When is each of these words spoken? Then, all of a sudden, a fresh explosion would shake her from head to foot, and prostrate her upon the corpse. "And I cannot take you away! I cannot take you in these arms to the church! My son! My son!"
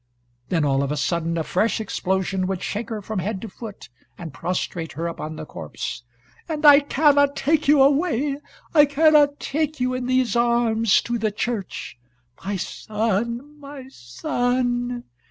Then, 0.49 0.65
all 0.65 0.81
of 0.81 0.91
a 0.91 0.97
sudden, 0.97 1.37
a 1.37 1.43
fresh 1.43 1.79
explosion 1.79 2.47
would 2.47 2.63
shake 2.63 2.89
her 2.89 3.03
from 3.03 3.19
head 3.19 3.39
to 3.43 3.47
foot, 3.47 3.87
and 4.17 4.33
prostrate 4.33 4.93
her 4.93 5.05
upon 5.05 5.35
the 5.35 5.45
corpse. 5.45 6.01
"And 6.49 6.65
I 6.65 6.79
cannot 6.79 7.35
take 7.35 7.67
you 7.67 7.83
away! 7.83 8.37
I 8.73 8.85
cannot 8.85 9.39
take 9.39 9.79
you 9.79 9.93
in 9.93 10.07
these 10.07 10.35
arms 10.35 11.03
to 11.03 11.19
the 11.19 11.29
church! 11.31 11.99
My 12.43 12.55
son! 12.57 13.59
My 13.59 13.89
son!" 13.89 15.03